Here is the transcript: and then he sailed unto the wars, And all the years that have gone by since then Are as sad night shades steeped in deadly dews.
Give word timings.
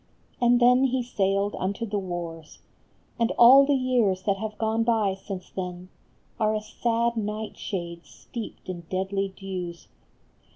and 0.41 0.59
then 0.59 0.85
he 0.85 1.03
sailed 1.03 1.55
unto 1.59 1.85
the 1.85 1.99
wars, 1.99 2.57
And 3.19 3.29
all 3.37 3.67
the 3.67 3.75
years 3.75 4.23
that 4.23 4.37
have 4.37 4.57
gone 4.57 4.81
by 4.83 5.13
since 5.13 5.51
then 5.51 5.89
Are 6.39 6.55
as 6.55 6.67
sad 6.81 7.15
night 7.15 7.55
shades 7.55 8.09
steeped 8.09 8.67
in 8.67 8.81
deadly 8.89 9.27
dews. 9.37 9.89